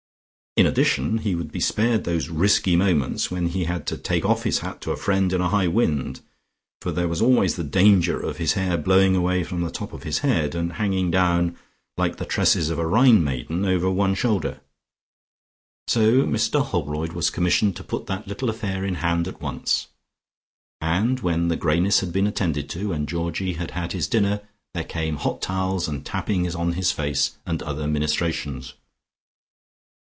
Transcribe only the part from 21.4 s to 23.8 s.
the greyness had been attended to, and Georgie had